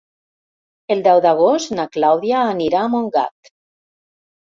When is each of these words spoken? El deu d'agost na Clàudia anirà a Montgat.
El 0.95 1.03
deu 1.09 1.21
d'agost 1.27 1.75
na 1.81 1.87
Clàudia 1.99 2.43
anirà 2.57 2.83
a 2.83 2.91
Montgat. 2.99 3.57